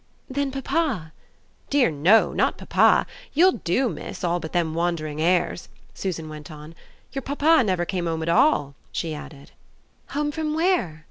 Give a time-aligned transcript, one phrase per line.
[0.27, 1.13] "Then papa!"
[1.69, 3.05] "Dear no not papa.
[3.35, 6.73] You'll do, miss, all but them wandering 'airs," Susan went on.
[7.13, 9.51] "Your papa never came 'ome at all," she added.
[10.07, 10.99] "Home from where?"